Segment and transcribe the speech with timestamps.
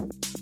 [0.00, 0.39] you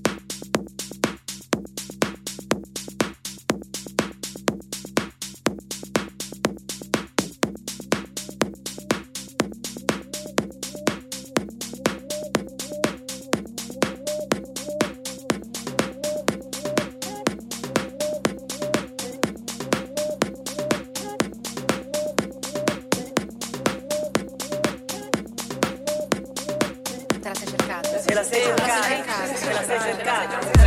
[30.31, 30.58] That's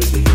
[0.00, 0.33] to you.